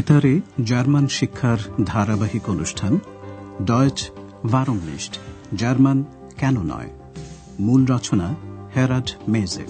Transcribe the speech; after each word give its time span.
বেতারে 0.00 0.40
জার্মান 0.64 1.08
শিক্ষার 1.08 1.58
ধারাবাহিক 1.84 2.48
অনুষ্ঠান 2.48 2.98
ডয়েচ 3.64 4.10
ভারমনিস্ট 4.46 5.18
জার্মান 5.56 6.04
কেন 6.38 6.62
নয়? 6.62 6.90
মূল 7.60 7.86
রচনা 7.86 8.34
হেরাড 8.76 9.10
মেজে 9.28 9.64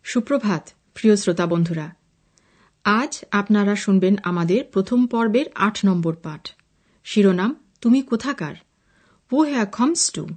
সুপ্রভাত 0.03 0.69
প্রিয় 0.93 1.15
শ্রোতা 1.15 1.45
বন্ধুরা। 1.45 1.95
আজ 2.83 3.25
আপনারা 3.31 3.75
শুনবেন 3.75 4.15
আমাদের 4.23 4.65
প্রথম 4.65 5.07
পর্বের 5.07 5.45
আট 5.55 5.79
নম্বর 5.85 6.15
পাঠ। 6.15 6.51
শিরোনাম 7.03 7.60
তুমি 7.81 8.01
কোথাকার? 8.01 8.55
ও 9.31 9.41
হ্যা 9.41 9.65
খমস 9.65 10.11
টু। 10.11 10.27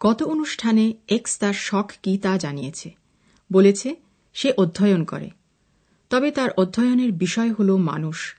গত 0.00 0.22
অনুষ্ঠানে 0.22 0.92
এক্স 1.08 1.38
তার 1.38 1.52
শখ 1.52 1.92
কি 2.02 2.18
তা 2.18 2.38
জানিয়েছে। 2.38 2.94
বলেছে, 3.52 3.96
সে 4.34 4.52
অধ্যয়ন 4.58 5.04
করে। 5.04 5.30
তবে 6.10 6.30
তার 6.30 6.50
অধ্যয়নের 6.50 7.12
বিষয় 7.12 7.52
হল 7.52 7.76
মানুষ। 7.76 8.36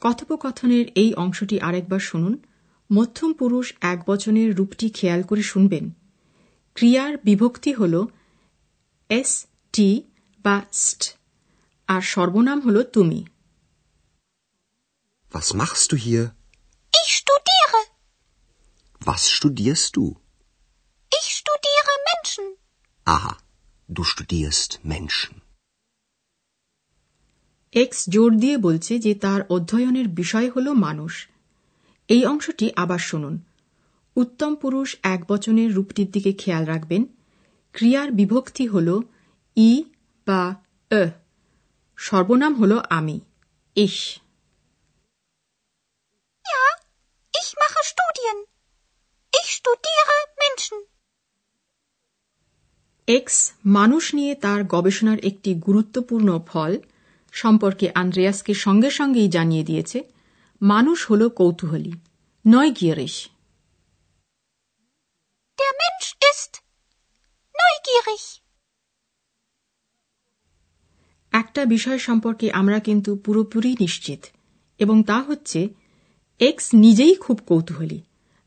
কথোপকথনের 0.00 0.86
এই 0.94 1.14
অংশটি 1.14 1.60
আরেকবার 1.60 2.00
শুনুন। 2.00 2.38
মধ্যম 2.92 3.32
পুরুষ 3.32 3.74
এক 3.80 4.02
বচনের 4.06 4.56
রূপটি 4.56 4.90
খেয়াল 4.90 5.22
করে 5.22 5.42
শুনবেন। 5.42 5.90
ক্রিয়ার 6.74 7.16
বিভক্তি 7.24 7.72
হল 7.72 8.06
এস, 9.08 9.46
টি 9.72 10.02
বা 10.42 10.62
স্ট, 10.72 11.16
আর 11.86 12.00
সর্বনাম 12.00 12.60
হল 12.60 12.82
তুমি। 12.82 13.24
Was 15.34 15.50
machst 15.50 15.92
du 15.92 15.96
hier? 15.96 16.43
Was 19.04 19.28
studierst 19.28 19.96
du? 19.96 20.04
Ich 21.12 21.28
studiere 21.32 21.94
Menschen. 22.06 22.44
Aha, 23.06 23.32
du 23.88 24.02
studierst 24.04 24.70
Menschen. 24.84 25.32
X 27.72 28.00
জোর 28.08 28.30
দিয়ে 28.36 28.56
বলছে 28.58 28.94
যে 28.98 29.12
তার 29.14 29.40
অধ্যয়নের 29.48 30.08
বিষয় 30.20 30.48
হল 30.50 30.66
মানুষ 30.86 31.12
এই 32.08 32.22
অংশটি 32.24 32.66
আবার 32.76 33.00
শুনুন 33.10 33.34
উত্তম 34.16 34.52
পুরুষ 34.54 34.88
এক 35.04 35.20
বচনের 35.28 35.70
রূপটির 35.74 36.08
দিকে 36.10 36.32
খেয়াল 36.32 36.64
রাখবেন 36.64 37.02
ক্রিয়ার 37.74 38.08
বিভক্তি 38.10 38.64
হল 38.66 38.88
ই 39.56 39.72
বা 40.26 40.42
অ 40.90 41.02
সর্বনাম 41.98 42.52
হল 42.60 42.72
আমি 42.98 43.16
ইস 43.76 43.96
Ja, 46.44 46.62
ich 47.34 47.50
mache 47.60 47.82
Studien. 47.92 48.36
Studiere 49.64 50.40
Menschen. 50.40 50.84
X 53.06 53.52
মানুষ 53.66 54.14
নিয়ে 54.14 54.34
তার 54.34 54.64
গবেষণার 54.64 55.18
একটি 55.18 55.54
গুরুত্বপূর্ণ 55.54 56.40
ফল 56.46 56.78
সম্পর্কে 57.32 57.90
আন্দ্রেয়াসকে 57.94 58.54
সঙ্গে 58.54 58.90
সঙ্গেই 58.90 59.28
জানিয়ে 59.28 59.64
দিয়েছে 59.64 60.04
মানুষ 60.62 61.10
হল 61.10 61.28
কৌতূহলী 61.28 61.92
নয় 62.46 62.70
গিয়ারিস. 62.70 63.28
একটা 71.32 71.64
বিষয় 71.64 71.98
সম্পর্কে 71.98 72.52
আমরা 72.52 72.80
কিন্তু 72.80 73.16
পুরোপুরি 73.16 73.76
নিশ্চিত 73.80 74.24
এবং 74.78 75.02
তা 75.02 75.22
হচ্ছে 75.22 75.68
এক্স 76.40 76.70
নিজেই 76.74 77.14
খুব 77.14 77.40
কৌতূহলী 77.46 78.02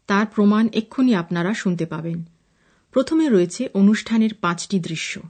তার 0.07 0.25
প্রমাণ 0.25 0.67
এক্ষুনি 0.73 1.15
আপনারা 1.15 1.53
শুনতে 1.53 1.85
পাবেন। 1.85 2.23
প্রথমে 2.91 3.29
রয়েছে 3.29 3.69
অনুষ্ঠানের 3.73 4.33
পাঁচটি 4.33 4.79
দৃশ্য। 4.79 5.21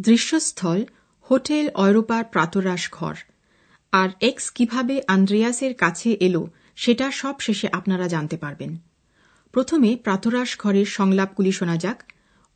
দৃশ্যস্থল, 0.00 0.84
হোটেল 1.30 1.70
অয়রোপার 1.74 2.24
প্রাতরাস 2.24 2.92
ঘর। 2.92 3.14
আর 3.92 4.08
এক্স 4.20 4.50
কীভাবে 4.50 5.02
আন্দ্রেয়াসের 5.06 5.74
কাছে 5.74 6.16
এলো, 6.20 6.50
সেটা 6.76 7.10
সব 7.10 7.34
শেষে 7.40 7.68
আপনারা 7.72 8.08
জানতে 8.08 8.36
পারবেন। 8.36 8.76
প্রথমে 9.52 9.96
প্রাতরাস 9.96 10.58
ঘরের 10.58 10.86
সংলাপগুলি 10.86 11.52
শোনা 11.52 11.76
যাক। 11.76 12.02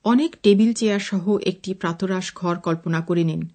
অনেক 0.04 0.36
টেবিল 0.42 0.72
চেয়ার 0.72 1.00
সহ 1.00 1.38
একটি 1.42 1.74
প্রাতরাস 1.74 2.34
ঘর 2.34 2.58
কল্পনা 2.58 3.00
করে 3.00 3.24
নিন। 3.24 3.48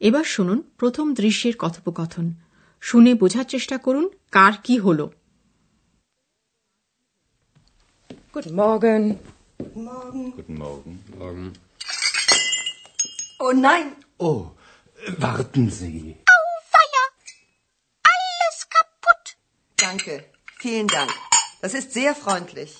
এবার 0.00 0.24
শুনুন 0.24 0.62
প্রথম 0.78 1.14
দৃশ্যের 1.14 1.56
কথোপকথন। 1.56 2.32
শুনে 2.80 3.14
বোঝার 3.14 3.44
চেষ্টা 3.44 3.78
করুন 3.78 4.08
কার 4.30 4.52
কি 4.64 4.78
হল। 4.78 5.08
Guten 8.33 8.55
Morgen. 8.55 9.03
Guten 9.57 9.83
Morgen. 10.55 10.93
Morgen. 11.17 11.45
Oh 13.39 13.51
nein, 13.67 13.87
Oh, 14.19 14.41
warten 15.19 15.69
Sie. 15.71 15.99
Feier. 16.73 17.05
Alles 18.05 18.57
kaputt. 18.69 19.25
danke. 19.77 20.13
Vielen 20.57 20.87
Dank. 20.89 21.11
Das 21.61 21.73
ist 21.73 21.93
sehr 21.93 22.13
freundlich. 22.15 22.71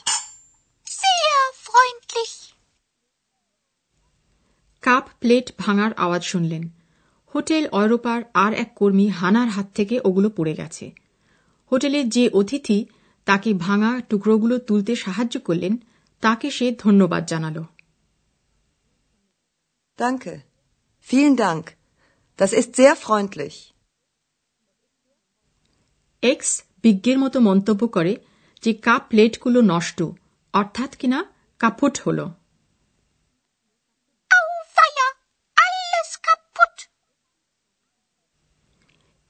Sehr 1.03 1.37
freundlich. 1.67 2.33
Cup 4.83 5.05
plate 5.19 5.47
ভাঙার 5.57 5.91
আওয়াজ 5.97 6.23
শুনলেন 6.23 6.63
হোটেল 7.33 7.63
অয়রোপার 7.71 8.19
আর 8.43 8.51
এক 8.53 8.69
কর্মী 8.75 9.07
হানার 9.19 9.49
হাত 9.55 9.67
থেকে 9.75 9.95
ওগুলো 10.03 10.29
পড়ে 10.29 10.53
গেছে 10.55 10.85
হোটেলের 11.71 12.05
যে 12.09 12.23
অতিথি 12.39 12.79
তাকে 13.26 13.50
ভাঙা 13.54 13.90
টুকরোগুলো 14.08 14.56
তুলতে 14.58 14.92
সাহায্য 14.96 15.34
করলেন 15.40 15.74
তাকে 16.22 16.48
সে 16.50 16.66
ধন্যবাদ 16.78 17.22
জানাল 17.26 17.58
Danke. 19.98 20.32
Vielen 21.06 21.36
Dank. 21.36 21.64
Das 22.38 22.52
ist 22.52 22.70
sehr 22.76 22.94
freundlich. 22.96 23.56
X 26.22 26.50
বিজ্ঞের 26.82 27.18
মতো 27.18 27.38
মন্তব্য 27.40 27.82
করে 27.88 28.12
যে 28.62 28.72
কাপ 28.82 29.02
প্লেটগুলো 29.08 29.60
নষ্ট 29.62 29.98
অর্থাৎ 30.54 30.90
কিনা 30.96 31.18
কাপুট 31.60 31.94
হল 32.06 32.18
Feier. 34.76 35.10
Alles 35.56 36.10
kaputt. 36.26 36.76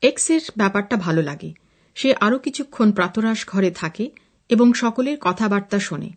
এক্সের 0.03 0.43
ব্যাপারটা 0.57 0.97
ভালো 0.97 1.23
লাগে 1.23 1.51
সে 1.95 2.09
আরও 2.21 2.39
কিছুক্ষণ 2.39 2.89
প্রাতরাস 2.93 3.41
ঘরে 3.47 3.71
থাকে 3.71 4.05
এবং 4.51 4.67
সকলের 4.75 5.17
কথাবার্তা 5.21 5.79
শোনে 5.79 6.11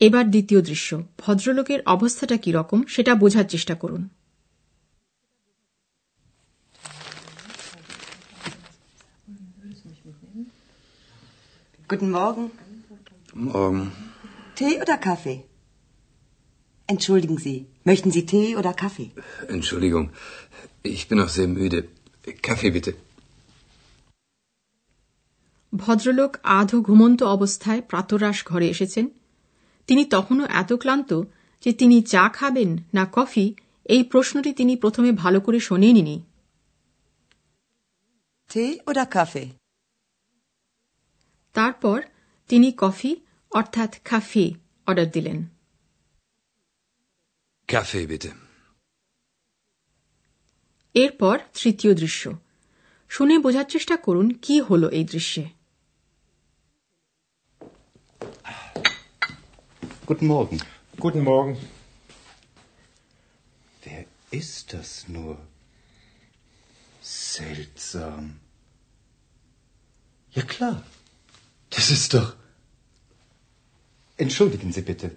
এবার 0.00 0.24
দ্বিতীয় 0.30 0.60
দৃশ্য 0.62 1.02
ভদ্রলোকের 1.18 1.80
অবস্থাটা 1.86 2.36
কি 2.36 2.50
রকম 2.52 2.78
সেটা 2.88 3.12
বোঝার 3.14 3.46
চেষ্টা 3.48 3.74
করুন 3.74 4.02
Guten 11.90 12.10
Morgen. 12.10 12.44
Morgen. 13.34 13.92
Tee 14.54 14.74
oder 14.82 14.96
Kaffee? 14.98 15.38
Entschuldigen 16.88 17.38
Sie, 17.38 17.58
möchten 17.84 18.10
Sie 18.10 18.24
Tee 18.26 18.56
oder 18.56 18.72
Kaffee? 18.74 19.10
Entschuldigung, 19.48 20.10
ich 20.84 21.08
bin 21.08 21.16
noch 21.18 21.30
sehr 21.30 21.48
müde. 21.48 21.78
Kaffee 22.42 22.70
bitte. 22.70 22.92
ভদ্রলোক 25.76 26.36
আধো 26.42 26.80
ঘুমন্ত 26.80 27.22
অবস্থায় 27.22 27.80
প্রাতরাস 27.80 28.46
ঘরে 28.46 28.68
এসেছেন। 28.68 29.08
তিনি 29.86 30.04
তখনও 30.04 30.44
এত 30.44 30.72
ক্লান্ত 30.72 31.22
যে 31.64 31.72
তিনি 31.72 32.02
চা 32.02 32.28
খাবেন 32.28 32.76
না 32.94 33.06
কফি 33.12 33.54
এই 33.84 34.02
প্রশ্নটি 34.02 34.52
তিনি 34.52 34.76
প্রথমে 34.76 35.12
ভালো 35.12 35.40
করে 35.40 35.60
শোনেননি? 35.60 36.22
তারপর 41.52 42.02
তিনি 42.48 42.72
কফি 42.76 43.16
অর্থাৎ 43.50 44.00
কাফি 44.04 44.54
অর্ডার 44.86 45.10
দিলেন. 45.10 45.46
এরপর 50.94 51.38
তৃতীয় 51.38 51.94
দৃশ্য। 51.94 52.32
শুনে 53.08 53.38
বোঝার 53.38 53.64
চেষ্টা 53.64 53.96
করুন 53.96 54.30
কি 54.30 54.60
হল 54.60 54.88
এই 54.88 55.04
দৃশ্যে। 55.04 55.57
Guten 60.08 60.26
Morgen. 60.26 60.58
Guten 60.98 61.22
Morgen. 61.22 61.58
Wer 63.82 64.06
ist 64.30 64.72
das 64.72 65.06
nur? 65.06 65.36
Seltsam. 67.02 68.40
Ja 70.30 70.44
klar. 70.44 70.82
Das 71.68 71.90
ist 71.90 72.14
doch. 72.14 72.36
Entschuldigen 74.16 74.72
Sie 74.72 74.80
bitte. 74.80 75.10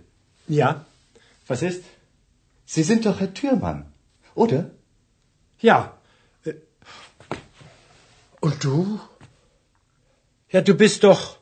Ja, 0.49 0.85
was 1.47 1.61
ist? 1.61 1.85
Sie 2.65 2.83
sind 2.83 3.05
doch 3.05 3.21
Herr 3.21 3.33
Thürmann, 3.33 3.93
oder? 4.35 4.71
Ja. 5.61 5.97
Äh, 6.43 6.55
Und 8.41 8.61
du? 8.61 8.99
Ja, 10.49 10.59
du 10.59 10.73
bist 10.73 11.05
doch. 11.05 11.37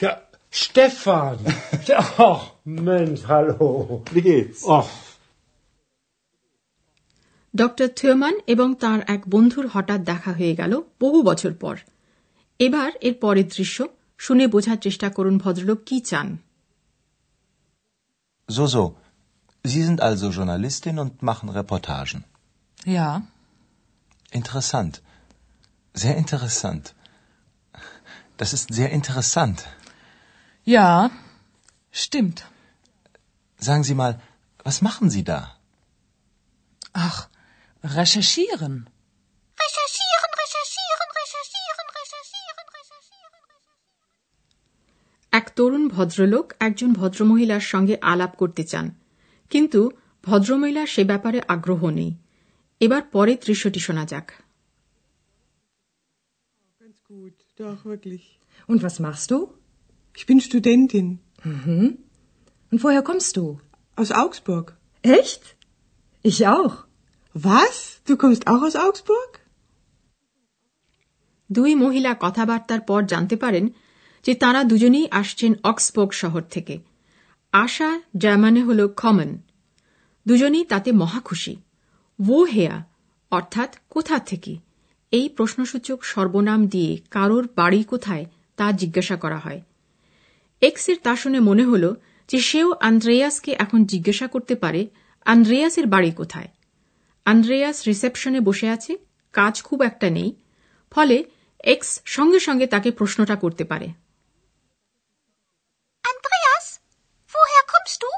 Ja, 0.00 0.23
Stefan. 0.53 1.37
Ach, 2.17 2.43
Mensch, 2.63 3.21
hallo. 3.27 4.03
Wie 4.11 4.21
geht's? 4.21 4.61
Ach, 4.69 4.89
doctor 7.53 7.87
Theoman 7.87 8.35
এবং 8.47 8.69
তার 8.75 8.99
এক 9.07 9.21
বন্ধুর 9.27 9.65
হঠাৎ 9.73 10.01
দেখা 10.01 10.31
হয়ে 10.31 10.55
গেল 10.55 10.73
বহু 11.01 11.19
বছর 11.21 11.53
পর 11.53 11.75
এবার 12.59 12.91
এর 13.01 13.15
পরের 13.21 13.47
দৃশ্য 13.57 13.77
শুনে 14.17 14.45
বোঝার 14.47 14.77
চেষ্টা 14.77 15.07
করুন 15.09 15.35
ভদ্রলোক 15.37 15.79
কি 15.85 15.97
চান 16.09 16.27
So, 18.49 18.63
so. 18.75 18.83
Sie 19.65 19.83
sind 19.83 19.99
also 20.01 20.25
Journalistin 20.37 20.95
und 21.03 21.11
machen 21.21 21.47
Reportagen. 21.59 22.19
Ja, 22.97 23.09
Interessant. 24.31 25.01
Sehr 25.95 26.15
interessant. 26.17 26.93
Das 28.37 28.53
ist 28.53 28.73
sehr 28.73 28.91
interessant. 28.91 29.65
Ja, 30.66 31.10
stimmt. 31.92 32.38
Sagen 33.60 33.84
Sie 33.84 33.94
mal, 33.94 34.20
was 34.64 34.82
machen 34.82 35.10
Sie 35.10 35.24
da? 35.24 35.40
Ach, 36.92 37.18
recherchieren. 37.84 38.74
Recherchieren, 39.58 40.30
recherchieren, 40.42 41.08
recherchieren, 41.20 41.86
recherchieren, 41.98 42.66
recherchieren. 42.78 43.42
এক 45.32 45.46
তরুণ 45.56 45.84
ভদ্রলোক 45.88 46.46
একজন 46.60 46.90
ভদ্রমহিলার 46.92 47.64
সঙ্গে 47.72 47.94
আলাপ 48.02 48.32
করতে 48.36 48.62
চান 48.64 48.86
কিন্তু 49.50 49.80
ভদ্রমহিলার 50.22 50.86
সে 50.86 51.02
ব্যাপারে 51.04 51.38
আগ্রহ 51.48 51.82
নেই 51.90 52.12
এবার 52.80 53.02
পরের 53.12 53.38
দৃশ্যটি 53.46 53.80
শোনা 53.80 54.04
যাক 54.06 54.26
Ganz 56.80 56.98
gut, 57.10 57.36
doch, 57.58 57.80
wirklich. 57.84 58.24
Und 58.68 58.78
was 58.82 58.96
machst 59.06 59.30
du? 59.30 59.38
Ich 60.14 60.26
bin 60.26 60.40
Studentin 60.40 61.06
Mhm. 61.44 61.98
Und 62.72 62.82
woher 62.82 63.02
kommst 63.02 63.36
du? 63.36 63.44
aus 63.98 64.10
Augsburg. 64.12 64.66
Echt? 65.04 65.42
Ich 66.24 66.46
auch. 66.48 66.74
Was? 67.34 68.00
Du 68.06 68.16
kommst 68.16 68.42
auch 68.46 68.62
aus 68.62 68.76
Augsburg? 68.76 69.30
দুই 71.50 71.72
মহিলা 71.74 72.12
কথাবার্তার 72.20 72.80
পর 72.80 73.00
জানতে 73.02 73.36
পারেন 73.36 73.64
যে 74.24 74.32
তারা 74.34 74.60
দুজনেই 74.64 75.06
আসছেন 75.10 75.52
অক্সবোর্গ 75.62 76.10
শহর 76.12 76.42
থেকে 76.50 76.74
আশা 77.52 77.90
জার্মানে 78.16 78.60
হল 78.62 78.80
কমন 78.96 79.30
দুজনেই 80.26 80.64
তাতে 80.64 80.90
মহা 80.92 81.20
খুশি 81.20 81.54
ও 82.18 82.38
হেয়া 82.44 82.76
অর্থাৎ 83.32 83.70
কোথা 83.88 84.16
থেকে 84.18 84.52
এই 85.12 85.26
প্রশ্নসূচক 85.28 85.98
সর্বনাম 86.04 86.60
দিয়ে 86.66 86.92
কারোর 87.10 87.44
বাড়ি 87.56 87.80
কোথায় 87.84 88.24
তা 88.58 88.66
জিজ্ঞাসা 88.72 89.16
করা 89.16 89.38
হয় 89.38 89.60
এক্সের 90.62 90.98
তা 91.02 91.16
শুনে 91.16 91.40
মনে 91.40 91.64
হল 91.64 91.84
যে 92.28 92.38
সেও 92.40 92.68
আন্দ্রেয়াসকে 92.80 93.52
এখন 93.58 93.80
জিজ্ঞাসা 93.84 94.26
করতে 94.26 94.54
পারে 94.54 94.82
আন্দ্রেয়াসের 95.26 95.86
বাড়ি 95.86 96.10
কোথায় 96.12 96.50
আন্দ্রেয়াস 97.26 97.76
রিসেপশনে 97.86 98.40
বসে 98.40 98.68
আছে 98.68 98.92
কাজ 99.32 99.62
খুব 99.62 99.82
একটা 99.82 100.10
নেই 100.10 100.30
ফলে 100.92 101.24
এক্স 101.64 102.00
সঙ্গে 102.04 102.40
সঙ্গে 102.40 102.66
তাকে 102.66 102.90
প্রশ্নটা 102.90 103.36
করতে 103.36 103.64
পারে 103.64 103.88
Andreas, 106.04 106.66
woher 107.30 107.64
kommst 107.72 107.98
du? 108.02 108.10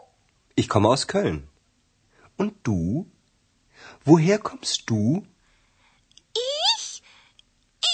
Ich 0.59 0.69
komme 0.69 0.89
aus 0.89 1.05
Köln. 1.07 1.39
Und 2.39 2.53
du? 2.63 2.81
Woher 4.07 4.39
kommst 4.41 4.91
du? 4.91 5.01
Ich? 6.35 7.03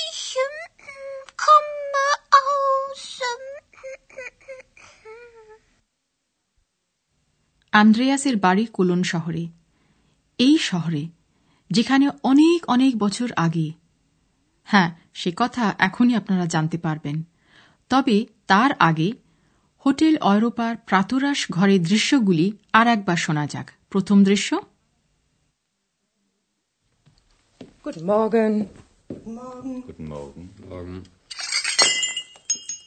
Ich 0.05 0.37
ähm, 0.37 0.59
komme 1.37 2.05
aus. 2.43 3.21
Ähm, 3.23 3.45
আন্দ্রেয়াসের 7.73 8.37
বাড়ি 8.37 8.65
কোলন 8.73 9.01
শহরে 9.03 9.45
এই 10.39 10.57
শহরে 10.59 11.03
যেখানে 11.71 12.07
অনেক 12.23 12.61
অনেক 12.71 12.93
বছর 12.99 13.29
আগে 13.37 13.67
হ্যাঁ 14.69 14.91
সে 15.15 15.31
কথা 15.37 15.65
এখনই 15.79 16.15
আপনারা 16.17 16.47
জানতে 16.47 16.79
পারবেন 16.79 17.17
তবে 17.91 18.17
তার 18.47 18.71
আগে 18.81 19.09
হোটেল 19.85 20.15
অয়রোপার 20.23 20.75
প্রাতরাস 20.87 21.41
ঘরের 21.51 21.81
দৃশ্যগুলি 21.83 22.47
আর 22.73 22.87
একবার 22.87 23.17
শোনা 23.17 23.45
যাক 23.47 23.67
প্রথম 23.91 24.19
দৃশ্য 24.25 24.51
Guten 27.85 28.07
Morgen. 28.07 28.53
Guten 29.87 30.07
Morgen. 30.07 30.45
Morgen. 30.69 30.99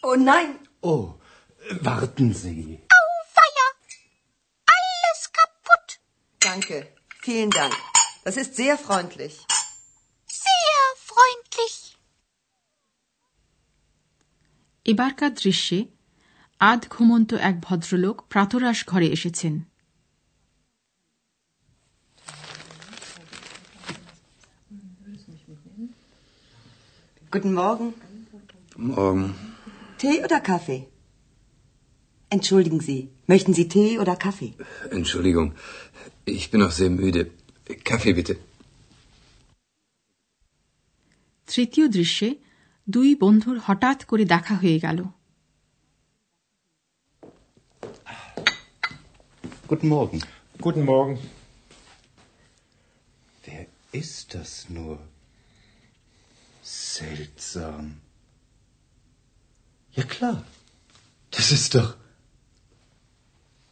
Oh 0.03 0.15
nein, 0.15 0.51
oh, 0.83 1.05
warten 1.81 2.29
Sie. 2.33 2.79
danke. 6.44 6.76
Vielen 7.22 7.50
Dank. 7.50 7.75
Das 8.25 8.37
ist 8.37 8.56
sehr 8.56 8.76
freundlich. 8.78 9.34
Sehr 10.46 10.82
freundlich! 11.11 11.76
এবারকার 14.84 15.32
দৃশ্যে 15.43 15.78
আধ 16.61 16.82
ঘুমন্ত 16.90 17.31
এক 17.49 17.56
ভদ্রলোক 17.67 18.17
প্রাতরাস 18.32 18.78
ঘরে 18.87 19.08
এসেছেন 19.17 19.55
Guten 27.32 27.55
Morgen. 27.55 27.88
Morgen. 28.76 29.26
Tee 29.99 30.17
oder 30.26 30.40
Kaffee? 30.40 30.82
Entschuldigen 32.31 32.81
Sie, 32.81 33.00
möchten 33.32 33.52
Sie 33.58 33.67
Tee 33.75 33.93
oder 34.02 34.14
Kaffee? 34.25 34.52
Entschuldigung. 34.99 35.49
Ich 36.37 36.44
bin 36.50 36.61
noch 36.64 36.75
sehr 36.81 36.90
müde. 37.00 37.22
Kaffee 37.90 38.14
bitte. 38.20 38.34
তৃতীয় 41.55 41.87
দৃশ্যে 41.96 42.28
দুই 42.87 43.08
বন্ধুর 43.14 43.56
হঠাৎ 43.67 43.99
করে 44.05 44.25
দেখা 44.34 44.55
হয়ে 44.62 44.78
গেল 44.81 45.00
Guten 49.70 49.88
Morgen. 49.96 50.19
Guten 50.67 50.84
Morgen. 50.93 51.14
Wer 53.44 53.62
ist 53.93 54.27
das 54.34 54.50
nur? 54.69 54.96
Seltsam. 56.62 57.84
Ja 59.98 60.05
klar. 60.15 60.36
Das 61.31 61.46
ist 61.56 61.69
doch. 61.77 61.91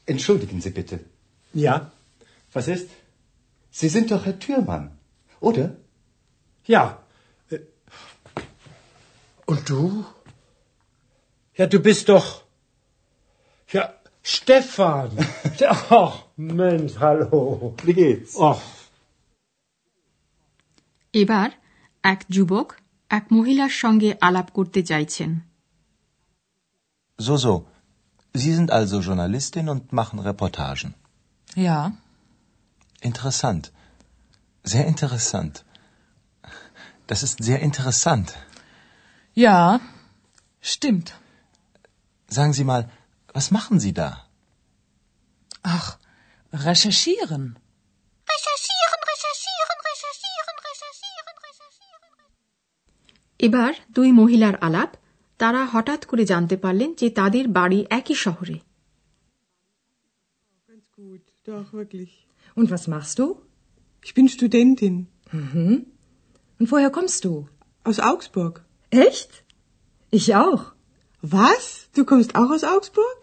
Entschuldigen 0.07 0.61
Sie 0.61 0.71
bitte. 0.71 0.97
Ja, 1.55 1.75
was 2.53 2.67
ist? 2.69 2.89
Sie 3.71 3.89
sind 3.89 4.11
doch 4.11 4.25
Herr 4.27 4.39
Türmann, 4.39 4.87
oder? 5.41 5.67
Ja. 6.67 6.83
Äh, 7.51 7.59
Und 9.47 9.69
du? 9.69 10.05
Ja, 11.59 11.67
du 11.67 11.79
bist 11.81 12.09
doch. 12.09 12.29
Ja, 13.73 13.85
Stefan. 14.23 15.11
Ach, 15.91 16.15
Mensch, 16.37 16.95
hallo. 16.99 17.75
Wie 17.85 17.95
geht's? 17.95 18.33
Ach, 18.51 18.63
এবার 21.15 21.51
এক 22.03 22.21
যুবক 22.35 22.69
এক 23.09 23.25
মহিলার 23.33 23.73
সঙ্গে 23.83 24.11
আলাপ 24.21 24.49
করতে 24.51 24.81
চাইছেন 24.83 25.31
So, 27.19 27.35
so. 27.45 27.53
Sie 28.35 28.53
sind 28.55 28.71
also 28.71 29.01
Journalistin 29.01 29.69
und 29.69 29.93
machen 29.93 30.19
Reportagen. 30.19 30.95
Ja, 31.55 31.79
Interessant. 33.01 33.73
Sehr 34.65 34.87
interessant. 34.87 35.65
Das 37.07 37.23
ist 37.23 37.43
sehr 37.43 37.61
interessant. 37.61 38.29
ja, 39.35 39.81
stimmt. 40.61 41.15
Sagen 42.29 42.53
Sie 42.53 42.65
mal, 42.65 42.91
was 43.33 43.51
machen 43.51 43.79
Sie 43.81 43.95
da? 43.95 44.27
Ach, 45.63 45.89
recherchieren. 46.53 47.45
Recherchieren, 48.35 49.01
recherchieren, 49.13 49.79
recherchieren, 49.91 50.57
recherchieren, 50.69 51.37
recherchieren. 51.47 52.13
এবার 53.39 53.73
দুই 53.93 54.13
মহিলার 54.13 54.55
আলাপ 54.57 54.91
তারা 55.41 55.61
হঠাৎ 55.67 56.01
করে 56.05 56.25
জানতে 56.25 56.57
পারলেন 56.57 56.91
যে 56.95 57.07
তাদের 57.11 57.45
বাড়ি 57.49 57.81
একই 57.91 58.17
শহরে 58.25 58.57
Ganz 60.69 60.87
gut, 60.97 61.25
doch, 61.45 61.69
wirklich. 61.73 62.13
Und 62.57 62.67
was 62.71 62.85
machst 62.89 63.17
du? 63.19 63.27
Ich 64.05 64.13
bin 64.15 64.27
Studentin 64.29 64.95
Und 66.61 66.67
woher 66.73 66.91
kommst 66.91 67.21
du? 67.25 67.33
aus 67.85 67.99
Augsburg. 68.11 68.55
Echt? 68.93 69.31
Ich 70.13 70.27
auch. 70.37 70.63
Was? 71.23 71.65
Du 71.97 72.03
kommst 72.05 72.31
auch 72.37 72.51
aus 72.51 72.65
Augsburg? 72.75 73.19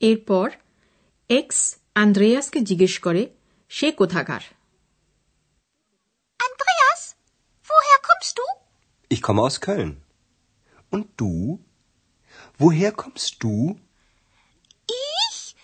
এরপর 0.00 0.46
এক্স 1.30 1.58
আন্দ্রেয়াসকে 1.94 2.60
জিজ্ঞেস 2.60 2.94
করে 2.98 3.22
সে 3.70 3.88
কোথাকার 3.92 4.42
Andreas, 6.40 7.00
woher 7.68 7.98
kommst 8.08 8.34
du? 8.38 8.46
Ich 9.11 9.21
komme 9.21 9.41
aus 9.41 9.59
Köln. 9.59 9.91
Und 10.91 11.07
du? 11.17 11.59
Woher 12.59 12.91
kommst 12.93 13.43
du? 13.43 13.79
Ich? 14.87 15.55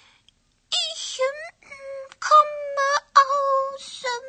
Ich 0.71 1.19
ähm, 1.21 1.41
komme 2.19 2.87
aus. 3.25 4.03
ähm, 4.05 4.27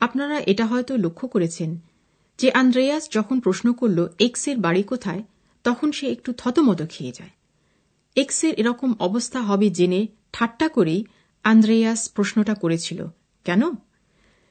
আপনারা 0.00 0.36
এটা 0.46 0.64
হয়তো 0.66 0.92
লক্ষ্য 0.96 1.26
করেছেন 1.28 1.70
যে 2.38 2.48
আন্দ্রেয়াস 2.52 3.04
যখন 3.10 3.36
প্রশ্ন 3.40 3.66
করল 3.72 3.98
এক্সের 4.18 4.56
বাড়ি 4.58 4.82
কোথায় 4.82 5.22
তখন 5.64 5.88
সে 5.92 6.06
একটু 6.12 6.30
থতমত 6.32 6.80
খেয়ে 6.88 7.12
যায় 7.12 7.32
এক্সের 8.16 8.54
এরকম 8.54 8.90
অবস্থা 8.98 9.40
হবে 9.40 9.66
জেনে 9.70 10.00
ঠাট্টা 10.32 10.66
করেই 10.68 11.00
আন্দ্রেয়াস 11.44 12.00
প্রশ্নটা 12.08 12.54
করেছিল 12.54 13.00
কেন 13.46 13.62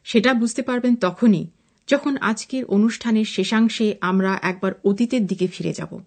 সেটা 0.03 0.33
বুঝতে 0.33 0.61
পারবেন 0.61 0.95
তখনই, 0.95 1.47
যখন 1.87 2.17
আজকের 2.17 2.65
অনুষ্ঠানের 2.65 3.25
শেষাংশে 3.25 3.97
আমরা 4.01 4.39
একবার 4.41 4.71
অতীতের 4.83 5.27
দিকে 5.27 5.47
ফিরে 5.47 5.73
যাব। 5.73 5.99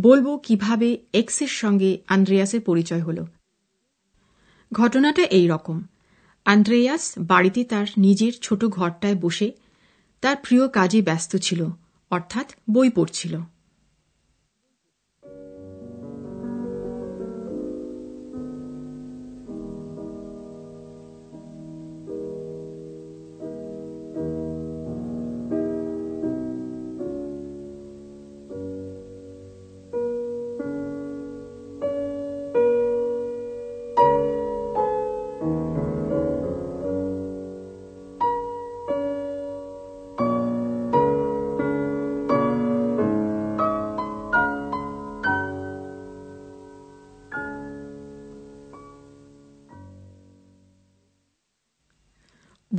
বলব 0.00 0.38
কীভাবে 0.42 0.98
এক্সের 1.12 1.46
সঙ্গে 1.46 1.98
আন্দ্রেয়াসের 2.06 2.60
পরিচয় 2.60 3.02
হল। 3.02 3.24
ঘটনাটা 4.72 5.22
এই 5.22 5.46
রকম। 5.46 5.82
আন্দ্রেয়াস 6.44 7.12
বাড়িতে 7.18 7.64
তার 7.64 7.86
নিজের 7.98 8.32
ছোট 8.42 8.64
ঘরটায় 8.64 9.14
বসে 9.14 9.52
তার 10.20 10.36
প্রিয় 10.36 10.68
কাজে 10.68 11.02
ব্যস্ত 11.02 11.36
ছিল, 11.36 11.66
অর্থাৎ 12.10 12.52
বই 12.70 12.90
পড়ছিল। 12.90 13.40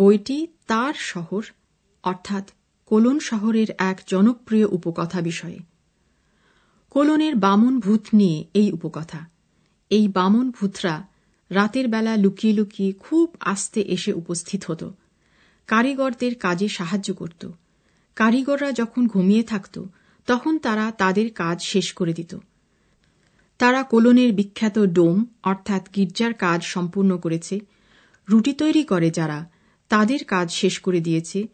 বইটি 0.06 0.48
তার 0.68 0.94
শহর, 0.94 1.44
অর্থাৎ 2.04 2.52
কোলন 2.86 3.20
শহরের 3.20 3.68
এক 3.78 4.02
জনপ্রিয় 4.08 4.66
উপকথা 4.66 5.22
বিষয়ে। 5.22 5.60
কোলনের 6.90 7.36
বামন 7.36 7.80
ভূত 7.80 8.02
নিয়ে 8.14 8.46
এই 8.54 8.72
উপকথা। 8.72 9.30
এই 9.90 10.08
বামন 10.08 10.52
ভূতরা 10.52 11.08
রাতের 11.50 11.88
বেলা 11.88 12.18
লুকিয়ে 12.18 12.54
লুকিয়ে 12.54 12.92
খুব 12.92 13.36
আস্তে 13.40 13.82
এসে 13.82 14.14
উপস্থিত 14.14 14.66
হতো। 14.66 14.94
কারিগরদের 15.68 16.36
কাজে 16.36 16.68
সাহায্য 16.68 17.14
করত। 17.14 17.52
কারিগররা 18.16 18.72
যখন 18.72 19.08
ঘুমিয়ে 19.08 19.44
থাকত, 19.44 19.84
তখন 20.26 20.58
তারা 20.58 20.92
তাদের 20.92 21.34
কাজ 21.34 21.62
শেষ 21.62 21.94
করে 21.94 22.14
দিত। 22.14 22.36
তারা 23.58 23.84
কোলনের 23.84 24.34
বিখ্যাত 24.34 24.80
ডোম, 24.80 25.26
অর্থাৎ 25.44 25.96
গির্জার 25.96 26.34
কাজ 26.34 26.64
সম্পূর্ণ 26.64 27.18
করেছে। 27.18 27.60
রুটি 28.30 28.54
তৈরি 28.54 28.84
করে 28.84 29.10
যারা 29.10 29.55
তাদের 29.90 30.24
কাজ 30.24 30.52
শেষ 30.52 30.80
করে 30.80 31.00
দিয়েছে, 31.00 31.48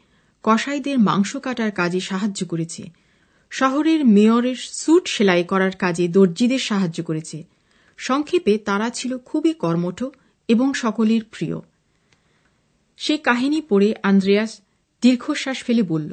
কসাইদের 0.44 1.00
মাংস 1.00 1.36
কাটার 1.36 1.72
কাজে 1.72 2.00
সাহায্য 2.00 2.46
করেছে, 2.46 2.84
শহরের 3.50 4.06
মেয়রের 4.06 4.56
স্যুট 4.56 5.08
সেলাই 5.08 5.44
করার 5.44 5.72
কাজে 5.76 6.08
দর্জিদের 6.08 6.60
সাহায্য 6.60 7.04
করেছে, 7.04 7.44
সংক্ষেপে 7.98 8.58
তারা 8.58 8.90
ছিল 8.90 9.18
খুবই 9.18 9.54
কর্মঠ 9.54 10.04
এবং 10.48 10.74
সকলের 10.74 11.24
প্রিয়। 11.24 11.60
সে 12.98 13.18
কাহিনী 13.18 13.62
পড়ে 13.62 13.96
আন্দ্রেয়াস 14.04 14.62
দীর্ঘশ্বাস 15.02 15.64
ফেলে 15.64 15.84
বলল, 15.84 16.12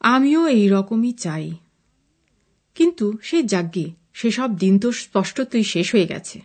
আমিও 0.00 0.46
এই 0.46 0.68
রকমই 0.68 1.12
চাই। 1.12 1.54
কিন্তু 2.74 3.18
সে 3.22 3.42
যাজ্ঞে, 3.42 3.86
সেসব 4.12 4.50
দিন 4.58 4.78
তো 4.78 4.92
স্পষ্টতই 4.92 5.62
শেষ 5.62 5.94
হয়ে 5.94 6.06
গেছে। 6.06 6.40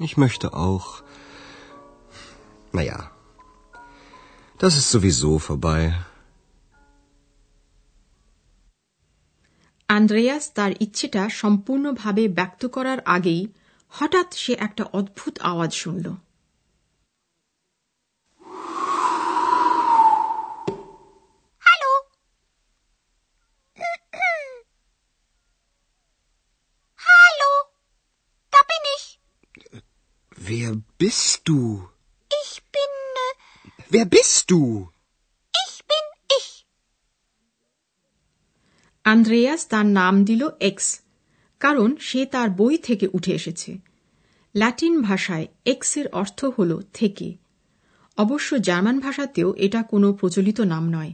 Ich 0.00 0.16
möchte 0.16 0.54
auch. 0.54 1.02
Naja, 2.72 3.10
das 4.60 4.72
ist 4.78 4.88
sowieso 4.90 5.38
vorbei. 5.38 5.82
Andreas 9.88 10.44
তার 10.56 10.72
ইচ্ছেটা 10.84 11.22
সম্পূর্ণভাবে 11.42 12.24
ব্যক্ত 12.38 12.62
করার 12.66 13.00
আগেই 13.16 13.42
হঠাৎ 13.92 14.28
সে 14.42 14.52
একটা 14.66 14.84
অদ্ভুত 14.98 15.34
আওয়াজ 15.50 15.70
শুনল 15.82 16.06
Hallo? 21.66 21.92
Hallo? 26.98 27.50
Da 28.52 28.60
bin 28.70 28.84
ich. 28.96 29.06
Wer 30.50 30.72
bist 30.98 31.42
du? 31.44 31.60
Ich 32.30 32.52
bin. 32.74 32.92
Äh, 33.18 33.34
Wer 33.90 34.06
bist 34.06 34.50
du? 34.50 34.88
ich 35.54 35.74
bin 35.84 36.06
ich. 36.38 36.48
Andreas 39.04 39.62
তার 39.68 39.86
নাম 39.92 40.14
দিল 40.24 40.42
এক্স 40.60 40.86
কারণ 41.60 41.88
সে 42.00 42.20
তার 42.26 42.48
বই 42.50 42.74
থেকে 42.78 43.06
উঠে 43.12 43.32
এসেছে 43.34 43.70
ল্যাটিন 44.54 44.94
ভাষায় 45.02 45.46
এক্সের 45.66 46.06
অর্থ 46.12 46.40
হল 46.56 46.70
থেকে 46.94 47.28
অবশ্য 48.18 48.50
জার্মান 48.60 48.96
ভাষাতেও 49.00 49.48
এটা 49.56 49.80
কোনো 49.82 50.08
প্রচলিত 50.12 50.58
নাম 50.72 50.84
নয় 50.90 51.12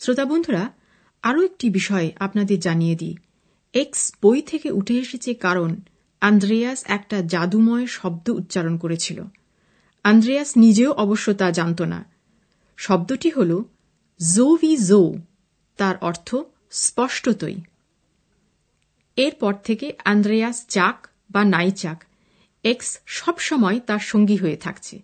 শ্রোতা 0.00 0.24
বন্ধুরা 0.24 0.64
আরও 1.24 1.40
একটি 1.42 1.66
বিষয় 1.70 2.06
আপনাদের 2.18 2.58
জানিয়ে 2.60 2.96
দিই 2.96 3.14
এক্স 3.74 4.00
বই 4.22 4.38
থেকে 4.42 4.68
উঠে 4.70 4.94
এসেছে 4.98 5.30
কারণ 5.34 5.70
আন্দ্রেয়াস 6.22 6.80
একটা 6.86 7.22
জাদুময় 7.22 7.86
শব্দ 7.86 8.28
উচ্চারণ 8.30 8.76
করেছিল। 8.76 9.22
আন্দ্রেয়াস 10.04 10.50
নিজেও 10.56 10.92
অবশ্য 10.92 11.34
তা 11.34 11.50
জানত 11.50 11.82
না। 11.82 12.04
শব্দটি 12.76 13.30
হল 13.30 13.62
জো 14.20 14.56
ভি 14.56 14.76
জো 14.76 15.02
তার 15.78 15.96
অর্থ 16.00 16.34
স্পষ্টতই 16.70 17.56
এরপর 19.16 19.54
থেকে 19.64 19.92
আন্দ্রেয়াস 20.04 20.66
চাক 20.66 20.96
বা 21.30 21.44
নাই 21.44 21.70
চাক, 21.70 21.98
এক্স 22.64 22.98
সবসময় 23.06 23.80
তার 23.80 23.98
সঙ্গী 23.98 24.36
হয়ে 24.36 24.56
থাকছে। 24.56 24.96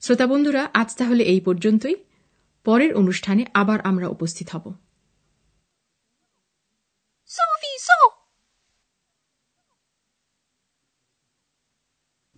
শ্রোতা 0.00 0.26
বন্ধুরা 0.26 0.62
আজ 0.74 0.88
তাহলে 0.96 1.22
এই 1.24 1.40
পর্যন্তই। 1.40 1.96
পরের 2.64 2.92
অনুষ্ঠানে 2.94 3.42
আবার 3.54 3.78
আমরা 3.80 4.06
উপস্থিত 4.08 4.48
হব। 4.50 4.74